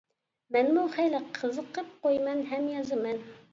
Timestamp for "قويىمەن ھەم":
2.07-2.69